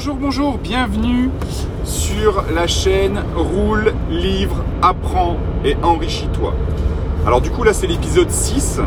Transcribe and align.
bonjour, 0.00 0.16
bonjour, 0.16 0.56
bienvenue 0.56 1.28
sur 1.84 2.42
la 2.54 2.66
chaîne 2.66 3.22
Roule, 3.36 3.92
Livre, 4.08 4.64
Apprends 4.80 5.36
et 5.62 5.76
Enrichis-toi. 5.82 6.54
Alors 7.26 7.42
du 7.42 7.50
coup 7.50 7.64
là 7.64 7.74
c'est 7.74 7.86
l'épisode 7.86 8.30
6. 8.30 8.80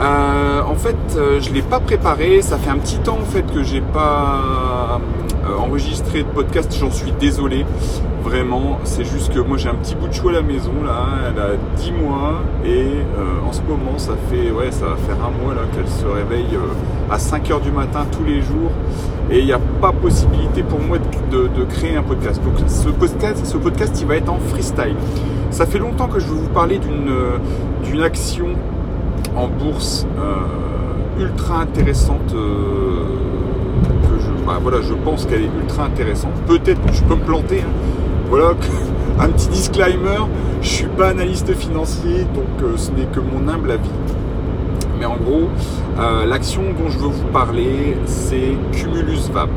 Euh, 0.00 0.60
en 0.60 0.74
fait 0.74 0.96
euh, 1.16 1.40
je 1.40 1.48
ne 1.48 1.54
l'ai 1.54 1.62
pas 1.62 1.80
préparé, 1.80 2.42
ça 2.42 2.58
fait 2.58 2.68
un 2.68 2.76
petit 2.76 2.98
temps 2.98 3.16
en 3.22 3.24
fait 3.24 3.50
que 3.54 3.62
j'ai 3.62 3.80
pas 3.80 5.00
euh, 5.46 5.56
enregistré 5.58 6.22
de 6.22 6.28
podcast, 6.28 6.74
j'en 6.78 6.90
suis 6.90 7.12
désolé. 7.12 7.64
Vraiment, 8.22 8.78
c'est 8.84 9.04
juste 9.04 9.32
que 9.34 9.40
moi 9.40 9.58
j'ai 9.58 9.68
un 9.68 9.74
petit 9.74 9.94
bout 9.94 10.08
de 10.08 10.12
chou 10.12 10.28
à 10.30 10.32
la 10.32 10.42
maison 10.42 10.72
là, 10.82 11.06
elle 11.28 11.40
a 11.40 11.48
10 11.76 11.92
mois 11.92 12.40
et 12.64 12.86
en 13.46 13.52
ce 13.52 13.60
moment 13.60 13.98
ça 13.98 14.12
fait 14.30 14.50
ouais 14.50 14.72
ça 14.72 14.86
va 14.86 14.96
faire 14.96 15.16
un 15.22 15.44
mois 15.44 15.54
là 15.54 15.60
qu'elle 15.74 15.86
se 15.86 16.06
réveille 16.06 16.58
à 17.10 17.18
5h 17.18 17.60
du 17.60 17.70
matin 17.70 18.06
tous 18.10 18.24
les 18.24 18.40
jours 18.40 18.70
et 19.30 19.38
il 19.38 19.46
n'y 19.46 19.52
a 19.52 19.58
pas 19.80 19.92
possibilité 19.92 20.62
pour 20.62 20.80
moi 20.80 20.98
de, 21.30 21.64
créer 21.64 21.96
un 21.96 22.02
podcast. 22.02 22.42
Donc 22.42 22.54
ce 22.66 22.88
podcast, 22.88 23.44
ce 23.44 23.56
podcast, 23.56 23.98
il 24.00 24.06
va 24.06 24.16
être 24.16 24.28
en 24.28 24.38
freestyle. 24.38 24.96
Ça 25.50 25.66
fait 25.66 25.78
longtemps 25.78 26.08
que 26.08 26.20
je 26.20 26.26
veux 26.26 26.34
vous 26.34 26.48
parler 26.48 26.78
d'une 26.78 28.02
action 28.02 28.48
en 29.34 29.48
bourse 29.48 30.06
euh, 30.18 31.22
ultra 31.22 31.60
intéressante. 31.60 32.32
Euh, 32.34 33.04
voilà, 34.60 34.80
je 34.82 34.94
pense 34.94 35.26
qu'elle 35.26 35.42
est 35.42 35.50
ultra 35.60 35.84
intéressante. 35.84 36.32
Peut-être 36.46 36.80
je 36.92 37.02
peux 37.02 37.14
me 37.14 37.24
planter. 37.24 37.60
Hein. 37.60 37.72
Voilà, 38.28 38.50
un 39.20 39.28
petit 39.28 39.48
disclaimer. 39.48 40.18
Je 40.62 40.68
suis 40.68 40.86
pas 40.86 41.08
analyste 41.08 41.54
financier, 41.54 42.24
donc 42.34 42.62
euh, 42.62 42.76
ce 42.76 42.90
n'est 42.90 43.06
que 43.06 43.20
mon 43.20 43.48
humble 43.48 43.72
avis. 43.72 43.90
Mais 44.98 45.06
en 45.06 45.16
gros, 45.16 45.48
euh, 45.98 46.24
l'action 46.24 46.62
dont 46.78 46.88
je 46.88 46.98
veux 46.98 47.08
vous 47.08 47.26
parler, 47.32 47.96
c'est 48.06 48.56
Cumulus 48.72 49.30
Vap. 49.32 49.50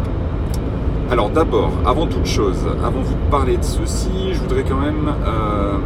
Alors 1.10 1.30
d'abord, 1.30 1.72
avant 1.86 2.08
toute 2.08 2.26
chose, 2.26 2.58
avant 2.84 3.00
de 3.00 3.06
vous 3.06 3.30
parler 3.32 3.56
de 3.58 3.64
ceci, 3.64 4.10
je 4.34 4.40
voudrais 4.42 4.64
quand 4.64 4.80
même 4.80 5.14
euh, 5.26 5.78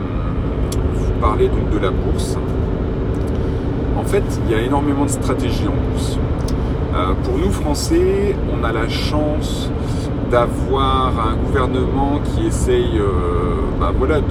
vous 0.96 1.12
parler 1.22 1.48
de 1.48 1.78
la 1.78 1.92
bourse. 1.92 2.38
En 3.98 4.04
fait, 4.04 4.24
il 4.46 4.52
y 4.52 4.56
a 4.56 4.62
énormément 4.62 5.06
de 5.06 5.12
stratégies 5.12 5.68
en 5.68 5.92
bourse. 5.92 6.18
Euh, 6.94 7.14
pour 7.24 7.38
nous 7.38 7.52
Français, 7.52 8.36
on 8.52 8.64
a 8.64 8.72
la 8.72 8.90
chance 8.90 9.70
d'avoir 10.30 11.14
un 11.28 11.36
gouvernement 11.36 12.20
qui 12.24 12.48
essaye 12.48 13.00
bah, 13.80 13.92
voilà, 13.98 14.20
de, 14.22 14.28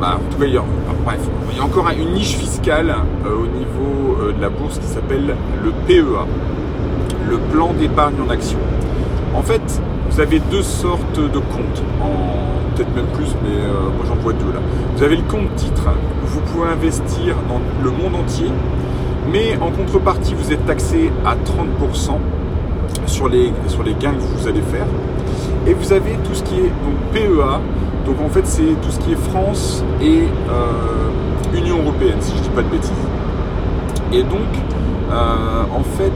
bah, 0.00 0.18
tout 0.30 0.38
cas, 0.38 0.44
il 0.46 0.54
y 0.54 0.56
a, 0.56 0.64
bref, 1.04 1.20
il 1.50 1.56
y 1.58 1.60
a 1.60 1.64
encore 1.64 1.88
une 1.90 2.12
niche 2.12 2.36
fiscale 2.36 2.94
euh, 3.26 3.34
au 3.34 3.46
niveau 3.46 4.16
euh, 4.20 4.32
de 4.32 4.40
la 4.40 4.48
bourse 4.48 4.78
qui 4.78 4.86
s'appelle 4.86 5.34
le 5.64 5.70
PEA, 5.86 6.26
le 7.28 7.38
plan 7.52 7.72
d'épargne 7.72 8.14
en 8.26 8.30
action. 8.30 8.58
En 9.34 9.42
fait, 9.42 9.80
vous 10.10 10.20
avez 10.20 10.40
deux 10.50 10.62
sortes 10.62 11.18
de 11.18 11.38
comptes, 11.38 11.82
peut-être 12.74 12.94
même 12.94 13.06
plus, 13.14 13.34
mais 13.42 13.56
euh, 13.56 13.90
moi 13.96 14.04
j'en 14.06 14.16
vois 14.16 14.32
deux 14.32 14.52
là. 14.52 14.60
Vous 14.96 15.02
avez 15.02 15.16
le 15.16 15.22
compte 15.22 15.54
titre, 15.56 15.88
vous 16.24 16.40
pouvez 16.40 16.68
investir 16.68 17.34
dans 17.48 17.60
le 17.82 17.90
monde 17.90 18.20
entier, 18.20 18.48
mais 19.32 19.56
en 19.60 19.70
contrepartie, 19.70 20.34
vous 20.34 20.52
êtes 20.52 20.64
taxé 20.66 21.10
à 21.24 21.34
30% 21.34 22.18
sur 23.06 23.28
les, 23.28 23.52
sur 23.68 23.82
les 23.82 23.94
gains 23.94 24.14
que 24.14 24.40
vous 24.40 24.48
allez 24.48 24.62
faire. 24.62 24.86
Et 25.66 25.74
vous 25.74 25.92
avez 25.92 26.12
tout 26.24 26.34
ce 26.34 26.42
qui 26.42 26.54
est 26.54 26.70
donc 26.84 26.96
PEA, 27.12 27.60
donc 28.06 28.20
en 28.20 28.28
fait, 28.28 28.46
c'est 28.46 28.80
tout 28.82 28.90
ce 28.90 28.98
qui 28.98 29.12
est 29.12 29.30
France 29.30 29.84
et 30.02 30.22
euh, 30.50 31.56
Union 31.56 31.80
européenne, 31.82 32.16
si 32.20 32.32
je 32.32 32.38
ne 32.38 32.42
dis 32.42 32.48
pas 32.50 32.62
de 32.62 32.68
bêtises. 32.68 32.90
Et 34.12 34.22
donc, 34.22 34.48
euh, 35.12 35.62
en 35.72 35.82
fait, 35.82 36.12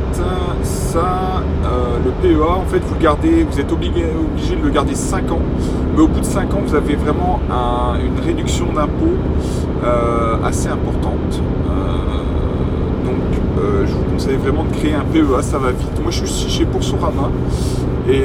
ça, 0.63 1.43
euh, 1.65 1.99
le 2.05 2.11
PEA, 2.23 2.43
en 2.43 2.65
fait, 2.65 2.81
vous 2.81 2.97
gardez, 2.97 3.47
vous 3.49 3.61
êtes 3.61 3.71
obligé, 3.71 4.07
obligé 4.19 4.57
de 4.57 4.63
le 4.63 4.71
garder 4.71 4.95
5 4.95 5.31
ans. 5.31 5.43
Mais 5.95 6.03
au 6.03 6.09
bout 6.09 6.21
de 6.21 6.25
5 6.25 6.53
ans, 6.55 6.63
vous 6.67 6.75
avez 6.75 6.97
vraiment 6.97 7.41
une 8.03 8.25
réduction 8.25 8.67
d'impôt 8.75 9.15
assez 10.45 10.69
importante. 10.69 11.41
Donc, 13.57 13.87
je 13.87 13.93
vous 13.93 14.05
conseille 14.13 14.37
vraiment 14.37 14.65
de 14.65 14.75
créer 14.77 14.95
un 14.95 15.05
PEA, 15.13 15.43
ça 15.43 15.59
va 15.59 15.71
vite. 15.71 16.01
Moi, 16.03 16.11
je 16.11 16.25
suis 16.25 16.51
chez 16.51 16.65
Boursorama. 16.65 17.31
Et 18.09 18.25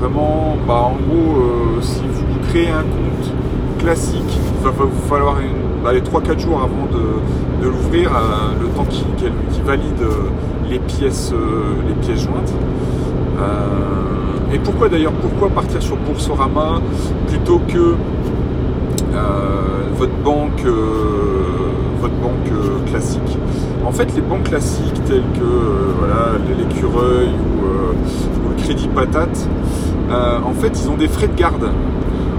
vraiment, 0.00 0.56
bah, 0.66 0.82
en 0.82 0.96
gros, 0.96 1.80
si 1.80 2.00
vous 2.00 2.48
créer 2.48 2.70
un 2.70 2.82
compte 2.82 3.32
classique, 3.78 4.38
il 4.58 4.64
va 4.64 4.70
vous 4.70 5.08
falloir 5.08 5.36
bah, 5.82 5.92
les 5.92 6.00
3-4 6.00 6.38
jours 6.38 6.60
avant 6.62 6.86
de, 6.90 7.66
l'ouvrir, 7.66 8.10
euh, 8.14 8.60
le 8.60 8.68
temps 8.68 8.84
qu'il 8.84 9.62
valide 9.64 10.00
euh, 10.00 10.28
les 10.70 10.78
pièces, 10.78 11.32
euh, 11.32 11.74
les 11.86 11.94
pièces 11.94 12.24
jointes. 12.24 12.52
et 14.52 14.58
pourquoi 14.58 14.88
d'ailleurs, 14.88 15.12
pourquoi 15.12 15.48
partir 15.50 15.82
sur 15.82 15.96
Boursorama 15.96 16.80
plutôt 17.28 17.60
que 17.68 17.94
votre 19.96 20.16
banque, 20.24 20.64
votre 22.00 22.14
banque 22.14 22.86
classique? 22.86 23.38
En 23.86 23.92
fait, 23.92 24.14
les 24.14 24.20
banques 24.20 24.44
classiques 24.44 25.02
telles 25.06 25.22
que 25.34 25.98
voilà, 25.98 26.32
l'écureuil 26.58 27.28
ou, 27.28 28.48
le 28.50 28.62
crédit 28.62 28.88
patate, 28.88 29.48
en 30.10 30.52
fait, 30.52 30.80
ils 30.82 30.90
ont 30.90 30.96
des 30.96 31.08
frais 31.08 31.28
de 31.28 31.34
garde. 31.34 31.70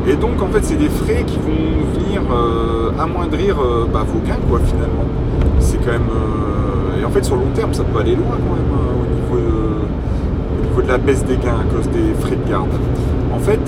Et 0.10 0.16
donc 0.16 0.42
en 0.42 0.48
fait 0.48 0.64
c'est 0.64 0.78
des 0.78 0.90
frais 0.90 1.24
qui 1.28 1.38
vont 1.38 1.94
venir 1.94 2.22
euh, 2.32 2.92
amoindrir 3.00 3.58
euh, 3.60 3.86
bah, 3.92 4.04
vos 4.08 4.20
gains 4.26 4.40
quoi 4.50 4.60
finalement. 4.60 5.06
C'est 5.60 5.78
quand 5.78 5.92
même. 5.92 6.10
Euh, 6.10 7.02
et 7.02 7.06
en 7.06 7.10
fait 7.10 7.24
sur 7.24 7.36
le 7.36 7.44
long 7.44 7.52
terme 7.54 7.74
ça 7.74 7.84
peut 7.84 8.00
aller 8.00 8.16
loin 8.16 8.38
quand 8.38 8.56
même 8.56 8.74
au, 9.02 9.38
niveau 9.38 9.48
de, 9.48 10.62
au 10.62 10.66
niveau 10.66 10.82
de 10.82 10.88
la 10.88 10.98
baisse 10.98 11.24
des 11.26 11.38
gains 11.38 11.60
à 11.60 11.76
cause 11.76 11.88
des 11.90 12.14
frais 12.20 12.38
de 12.38 12.50
garde. 12.50 12.70
En 13.36 13.40
fait, 13.40 13.60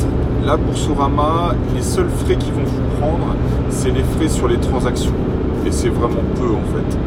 là 0.44 0.58
Boursorama, 0.58 1.54
les 1.76 1.82
seuls 1.82 2.10
frais 2.10 2.36
qu'ils 2.38 2.54
vont 2.54 2.64
vous 2.66 3.00
prendre, 3.00 3.36
c'est 3.70 3.92
les 3.92 4.04
frais 4.04 4.30
sur 4.30 4.48
les 4.48 4.58
transactions. 4.58 5.14
Et 5.68 5.72
c'est 5.72 5.90
vraiment 5.90 6.24
peu 6.36 6.48
en 6.48 6.76
fait. 6.76 6.98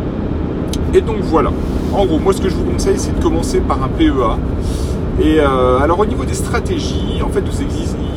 Et 0.94 1.00
donc 1.00 1.16
voilà. 1.22 1.50
En 1.92 2.06
gros, 2.06 2.18
moi 2.18 2.32
ce 2.32 2.40
que 2.40 2.48
je 2.48 2.54
vous 2.54 2.64
conseille, 2.70 2.98
c'est 2.98 3.16
de 3.16 3.22
commencer 3.22 3.60
par 3.60 3.82
un 3.82 3.88
PEA. 3.88 4.38
Et 5.22 5.40
alors 5.40 6.00
au 6.00 6.06
niveau 6.06 6.24
des 6.24 6.34
stratégies, 6.34 7.20
en 7.22 7.28
fait, 7.28 7.40
vous 7.40 7.62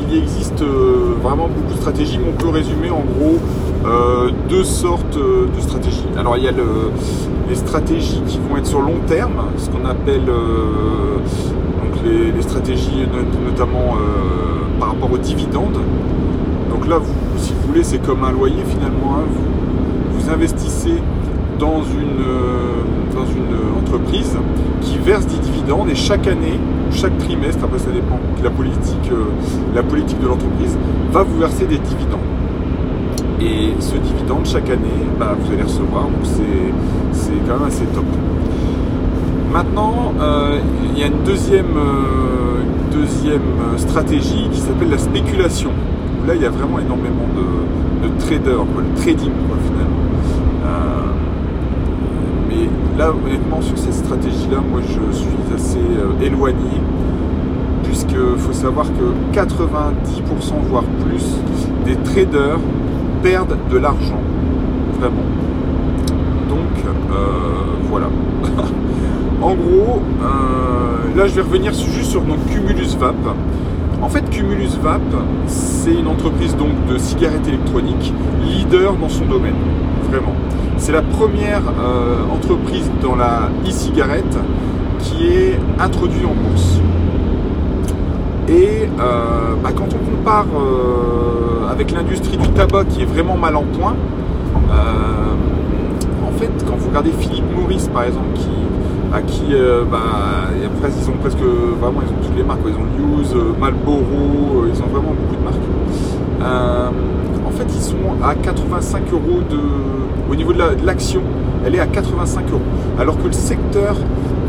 il 0.10 0.18
existe 0.18 0.62
euh, 0.62 1.16
vraiment 1.22 1.48
beaucoup 1.48 1.74
de 1.74 1.80
stratégies, 1.80 2.18
mais 2.18 2.30
on 2.30 2.38
peut 2.38 2.50
résumer 2.50 2.90
en 2.90 3.02
gros 3.02 3.38
euh, 3.86 4.32
deux 4.50 4.64
sortes 4.64 5.18
euh, 5.18 5.48
de 5.56 5.62
stratégies. 5.62 6.06
Alors 6.18 6.38
il 6.38 6.44
y 6.44 6.48
a 6.48 6.54
les 7.50 7.56
stratégies 7.56 8.22
qui 8.28 8.40
vont 8.40 8.58
être 8.58 8.68
sur 8.68 8.82
long 8.82 9.00
terme, 9.08 9.44
ce 9.58 9.70
qu'on 9.70 9.86
appelle 9.86 10.26
donc 10.26 12.04
les, 12.06 12.42
stratégies 12.42 13.08
notamment 13.46 13.96
par 14.80 14.90
rapport 14.90 15.12
aux 15.12 15.18
dividendes. 15.18 15.80
Donc 16.70 16.88
là, 16.88 17.00
si 17.38 17.54
vous 17.54 17.68
voulez, 17.68 17.84
c'est 17.84 18.00
comme 18.00 18.24
un 18.24 18.32
loyer 18.32 18.64
finalement. 18.68 19.18
Hein. 19.18 19.26
Vous, 19.32 20.20
vous, 20.20 20.30
investissez 20.30 21.02
dans 21.60 21.82
une, 21.84 22.24
dans 23.14 23.26
une 23.26 23.78
entreprise 23.78 24.38
qui 24.82 24.98
verse 24.98 25.26
des 25.26 25.38
dividendes 25.38 25.90
et 25.90 25.96
chaque 25.96 26.28
année, 26.28 26.60
chaque 26.92 27.18
trimestre, 27.18 27.64
après 27.64 27.80
ça 27.80 27.92
dépend 27.92 28.20
la 28.44 28.50
politique, 28.50 29.12
euh, 29.12 29.26
la 29.76 29.84
politique 29.84 30.20
de 30.20 30.28
l'entreprise, 30.28 30.78
va 31.12 31.24
vous 31.24 31.40
verser 31.40 31.66
des 31.66 31.78
dividendes. 31.78 32.20
Et 33.42 33.74
ce 33.80 33.96
dividende, 33.96 34.46
chaque 34.46 34.70
année, 34.70 35.06
bah, 35.20 35.36
vous 35.40 35.52
allez 35.52 35.64
recevoir, 35.64 36.04
donc 36.04 36.26
c'est 37.12 37.32
quand 37.48 37.60
même 37.60 37.68
assez 37.68 37.86
top. 37.86 38.06
Maintenant, 39.52 40.14
euh, 40.20 40.60
il 40.94 41.00
y 41.00 41.04
a 41.04 41.08
une 41.08 41.24
deuxième, 41.24 41.78
euh, 41.78 42.64
deuxième 42.92 43.78
stratégie 43.78 44.50
qui 44.52 44.60
s'appelle 44.60 44.90
la 44.90 44.98
spéculation. 44.98 45.70
Là, 46.28 46.36
il 46.36 46.42
y 46.42 46.46
a 46.46 46.50
vraiment 46.50 46.80
énormément 46.80 47.28
de, 47.36 48.08
traders, 48.20 48.64
le 48.64 49.02
trading 49.02 49.32
finalement. 49.66 50.08
Mais 52.58 52.98
là, 52.98 53.12
honnêtement, 53.12 53.62
sur 53.62 53.78
cette 53.78 53.94
stratégie-là, 53.94 54.58
moi, 54.70 54.82
je 54.82 55.16
suis 55.16 55.28
assez 55.54 56.26
éloigné 56.26 56.82
puisqu'il 57.84 58.38
faut 58.38 58.54
savoir 58.54 58.86
que 58.86 59.38
90% 59.38 59.54
voire 60.70 60.84
plus 61.04 61.26
des 61.86 61.96
traders 61.96 62.60
perdent 63.24 63.58
de 63.72 63.78
l'argent. 63.78 64.22
Vraiment. 65.00 65.24
Donc 66.50 66.86
euh, 66.86 67.16
voilà. 67.90 68.08
en 69.42 69.56
gros, 69.56 70.02
euh, 70.22 71.18
là 71.18 71.28
je 71.28 71.36
vais 71.36 71.42
revenir 71.42 71.74
juste 71.74 72.12
sur 72.12 72.22
donc 72.22 72.46
Cumulus 72.52 72.96
Vap. 73.00 73.16
En 74.02 74.10
fait, 74.10 74.30
Cumulus 74.30 74.78
Vap, 74.82 75.02
c'est 75.48 75.94
une 75.94 76.08
entreprise 76.08 76.56
donc 76.56 76.86
de 76.88 76.98
cigarettes 76.98 77.48
électroniques, 77.48 78.14
leader 78.46 78.94
dans 78.96 79.10
son 79.10 79.26
domaine. 79.26 79.56
C'est 80.78 80.92
la 80.92 81.02
première 81.02 81.64
euh, 81.68 82.16
entreprise 82.34 82.90
dans 83.02 83.16
la 83.16 83.50
e-cigarette 83.66 84.38
qui 85.00 85.28
est 85.28 85.60
introduite 85.80 86.24
en 86.26 86.34
bourse. 86.34 86.80
Et 88.48 88.88
euh, 89.00 89.56
bah, 89.62 89.72
quand 89.76 89.88
on 89.94 90.16
compare 90.16 90.46
euh, 90.56 91.70
avec 91.70 91.92
l'industrie 91.92 92.38
du 92.38 92.48
tabac 92.50 92.86
qui 92.86 93.02
est 93.02 93.06
vraiment 93.06 93.36
mal 93.36 93.56
en 93.56 93.64
point, 93.64 93.96
en 96.26 96.40
fait, 96.40 96.52
quand 96.68 96.76
vous 96.78 96.90
regardez 96.90 97.12
Philippe 97.12 97.46
Maurice 97.56 97.88
par 97.88 98.04
exemple, 98.04 98.28
qui 98.36 98.50
à 99.12 99.22
qui 99.22 99.56
bah, 99.92 100.52
ils 100.54 101.10
ont 101.10 101.18
presque 101.20 101.40
vraiment 101.40 102.02
ils 102.06 102.14
ont 102.14 102.28
toutes 102.28 102.38
les 102.38 102.44
marques. 102.44 102.60
Ils 102.66 102.76
ont 102.76 102.86
News, 102.98 103.56
Marlboro, 103.60 104.66
ils 104.72 104.82
ont 104.82 104.88
vraiment 104.88 105.14
beaucoup 105.20 105.36
de 105.36 105.44
marques. 105.44 106.88
Fait, 107.58 107.74
ils 107.74 107.82
sont 107.82 107.96
à 108.24 108.36
85 108.36 109.02
euros 109.12 109.42
de, 109.50 109.58
au 110.32 110.36
niveau 110.36 110.54
de 110.54 110.60
l'action, 110.86 111.22
elle 111.66 111.76
est 111.76 111.80
à 111.80 111.88
85 111.88 112.52
euros. 112.52 112.62
Alors 113.00 113.18
que 113.18 113.28
le 113.28 113.34
secteur 113.34 113.96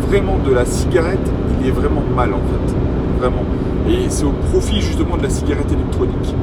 vraiment 0.08 0.36
de 0.46 0.52
la 0.52 0.64
cigarette, 0.64 1.18
il 1.60 1.68
est 1.68 1.72
vraiment 1.72 2.02
mal 2.14 2.32
en 2.32 2.36
fait. 2.36 2.74
Vraiment. 3.18 3.44
Et 3.88 4.10
c'est 4.10 4.24
au 4.24 4.32
profit 4.50 4.80
justement 4.80 5.16
de 5.16 5.22
la 5.22 5.30
cigarette 5.30 5.72
électronique. 5.72 6.34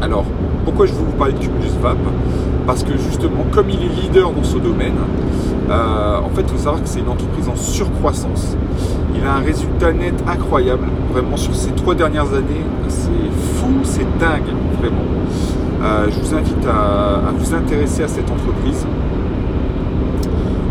Alors, 0.00 0.24
pourquoi 0.64 0.86
je 0.86 0.92
veux 0.92 1.04
vous 1.04 1.12
parler 1.12 1.32
de 1.32 1.38
Cumulus 1.38 1.76
Vape 1.80 1.98
Parce 2.66 2.82
que 2.82 2.96
justement, 2.96 3.44
comme 3.50 3.68
il 3.70 3.82
est 3.82 4.02
leader 4.02 4.32
dans 4.32 4.44
ce 4.44 4.58
domaine, 4.58 4.96
euh, 5.70 6.18
en 6.18 6.28
fait, 6.30 6.42
il 6.42 6.48
faut 6.48 6.58
savoir 6.58 6.82
que 6.82 6.88
c'est 6.88 7.00
une 7.00 7.08
entreprise 7.08 7.48
en 7.48 7.56
surcroissance. 7.56 8.56
Il 9.14 9.24
a 9.26 9.34
un 9.34 9.40
résultat 9.40 9.92
net 9.92 10.14
incroyable, 10.26 10.86
vraiment 11.12 11.36
sur 11.36 11.54
ces 11.54 11.70
trois 11.70 11.94
dernières 11.94 12.32
années. 12.32 12.64
C'est 12.88 13.10
fou, 13.56 13.68
c'est 13.84 14.06
dingue, 14.18 14.52
vraiment. 14.80 15.02
Euh, 15.82 16.06
je 16.10 16.20
vous 16.20 16.34
invite 16.34 16.66
à, 16.66 17.32
vous 17.36 17.54
intéresser 17.54 18.04
à 18.04 18.08
cette 18.08 18.30
entreprise. 18.30 18.86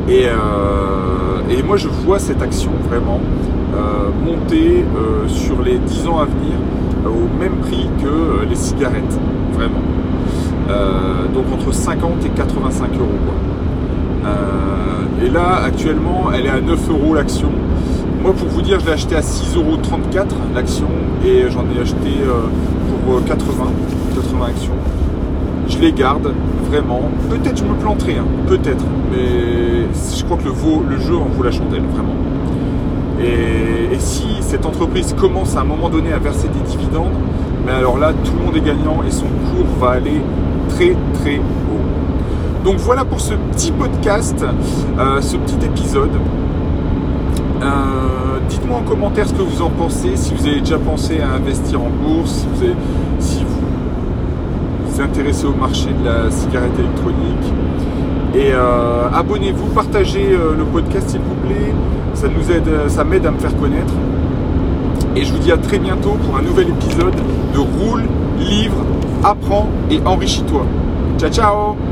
Et, 0.08 0.26
euh, 0.26 1.64
moi, 1.66 1.78
je 1.78 1.88
vois 1.88 2.20
cette 2.20 2.42
action 2.42 2.72
vraiment 2.90 3.20
monter 4.26 4.84
sur 5.28 5.62
les 5.62 5.78
10 5.78 6.08
ans 6.08 6.20
à 6.20 6.26
venir 6.26 6.54
au 7.06 7.40
même 7.40 7.58
prix 7.62 7.88
que 8.02 8.46
les 8.50 8.56
cigarettes, 8.56 9.18
vraiment. 9.54 9.82
donc 11.34 11.46
entre 11.54 11.74
50 11.74 12.26
et 12.26 12.30
85 12.30 12.90
euros. 12.96 13.32
Et 15.24 15.30
là, 15.30 15.62
actuellement, 15.64 16.32
elle 16.34 16.48
est 16.48 16.50
à 16.50 16.60
9 16.60 16.90
euros 16.90 17.14
l'action. 17.14 17.50
Moi, 18.22 18.34
pour 18.34 18.48
vous 18.50 18.62
dire, 18.62 18.80
je 18.80 18.86
l'ai 18.86 18.92
acheté 18.92 19.16
à 19.16 19.22
6,34 19.22 19.56
euros 19.56 19.78
l'action 20.54 20.88
et 21.26 21.50
j'en 21.50 21.66
ai 21.76 21.82
acheté 21.82 22.22
euh, 22.24 22.48
pour 23.06 23.24
80, 23.26 23.64
euh, 23.66 24.16
80 24.16 24.46
actions. 24.46 25.01
Je 25.72 25.80
les 25.80 25.94
garde 25.94 26.34
vraiment. 26.70 27.02
Peut-être 27.30 27.58
je 27.58 27.64
me 27.64 27.76
planterai, 27.76 28.18
hein, 28.18 28.26
peut-être, 28.48 28.84
mais 29.12 29.88
je 30.16 30.24
crois 30.26 30.38
que 30.38 30.44
le, 30.44 30.54
le 30.90 31.02
jeu 31.02 31.16
en 31.16 31.26
vaut 31.26 31.44
la 31.44 31.52
chandelle, 31.52 31.84
vraiment. 31.94 32.16
Et, 33.24 33.98
si 34.00 34.26
cette 34.42 34.66
entreprise 34.66 35.14
commence 35.18 35.56
à 35.56 35.62
un 35.62 35.64
moment 35.64 35.90
donné 35.90 36.12
à 36.12 36.18
verser 36.18 36.48
des 36.48 36.70
dividendes, 36.70 37.14
mais 37.66 37.72
alors 37.72 37.98
là, 37.98 38.14
tout 38.14 38.32
le 38.38 38.46
monde 38.46 38.56
est 38.58 38.66
gagnant 38.66 39.04
et 39.08 39.12
son 39.12 39.26
cours 39.26 39.68
va 39.80 39.92
aller 39.92 40.22
très 40.70 40.96
très 41.14 41.38
haut. 41.38 42.64
Donc 42.64 42.78
voilà 42.78 43.06
pour 43.06 43.22
ce 43.22 43.34
petit 43.34 43.72
podcast, 43.72 44.44
euh, 45.00 45.22
ce 45.22 45.38
petit 45.38 45.66
épisode. 45.66 46.10
Euh, 47.62 48.40
dites-moi 48.50 48.80
en 48.80 48.90
commentaire 48.90 49.28
ce 49.28 49.34
que 49.34 49.42
vous 49.44 49.62
en 49.62 49.70
pensez, 49.70 50.16
si 50.16 50.34
vous 50.34 50.48
avez 50.48 50.62
déjà 50.62 50.80
pensé 50.80 51.20
à 51.22 51.36
investir 51.36 51.80
en 51.80 51.90
bourse, 51.90 52.46
si 53.20 53.44
vous 53.44 53.46
vous, 53.48 53.51
intéressez 55.02 55.46
au 55.46 55.54
marché 55.54 55.88
de 55.88 56.06
la 56.06 56.32
cigarette 56.32 56.78
électronique. 56.78 57.54
Et 58.34 58.52
euh, 58.54 59.10
abonnez-vous, 59.14 59.68
partagez 59.68 60.30
le 60.30 60.64
podcast 60.64 61.10
s'il 61.10 61.20
vous 61.20 61.36
plaît, 61.48 61.74
ça 62.14 62.28
nous 62.28 62.52
aide, 62.52 62.90
ça 62.90 63.04
m'aide 63.04 63.26
à 63.26 63.32
me 63.32 63.40
faire 63.40 63.56
connaître. 63.58 63.94
Et 65.16 65.26
je 65.26 65.34
vous 65.34 65.40
dis 65.40 65.52
à 65.52 65.58
très 65.58 65.80
bientôt 65.80 66.18
pour 66.26 66.38
un 66.38 66.42
nouvel 66.42 66.70
épisode 66.70 67.16
de 67.54 67.60
Roule, 67.60 68.04
Livre, 68.40 68.86
Apprends 69.24 69.70
et 69.90 70.00
Enrichis-toi. 70.06 70.66
Ciao 71.18 71.30
ciao 71.30 71.92